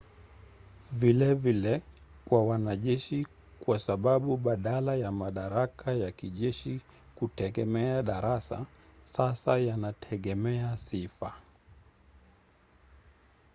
vilevile 0.91 1.81
kwa 2.25 2.43
wanajeshi 2.43 3.27
kwa 3.65 3.79
sababu 3.79 4.37
badala 4.37 4.95
ya 4.95 5.11
madaraka 5.11 5.91
ya 5.93 6.11
kijeshi 6.11 6.81
kutegemea 7.15 8.03
darasa 8.03 8.65
sasa 9.03 9.57
yanategemea 9.57 10.77
sifa 10.77 11.33